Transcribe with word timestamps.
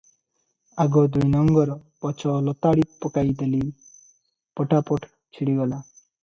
ଆଗ 0.85 1.01
ଦୁଇ 1.17 1.27
ନଙ୍ଗର 1.33 1.75
ପଛ 2.05 2.33
ଲତାଡ଼ି 2.47 2.87
ପକାଇ 3.05 3.35
ଦେଲି, 3.43 3.61
ପଟାପଟ 4.63 5.11
ଛିଡ଼ିଗଲା। 5.13 5.81